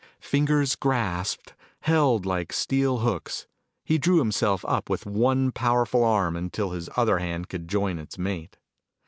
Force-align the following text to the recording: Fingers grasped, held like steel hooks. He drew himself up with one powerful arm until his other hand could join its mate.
Fingers 0.19 0.75
grasped, 0.75 1.53
held 1.81 2.25
like 2.25 2.51
steel 2.51 3.01
hooks. 3.05 3.45
He 3.83 3.99
drew 3.99 4.17
himself 4.17 4.65
up 4.65 4.89
with 4.89 5.05
one 5.05 5.51
powerful 5.51 6.03
arm 6.03 6.35
until 6.35 6.71
his 6.71 6.89
other 6.97 7.19
hand 7.19 7.49
could 7.49 7.67
join 7.67 7.99
its 7.99 8.17
mate. 8.17 8.57